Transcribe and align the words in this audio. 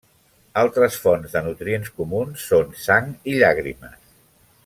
Altres 0.61 0.95
fonts 1.03 1.35
de 1.35 1.43
nutrients 1.49 1.93
comuns 2.01 2.47
són 2.53 2.73
sang 2.87 3.13
i 3.35 3.39
llàgrimes. 3.43 4.03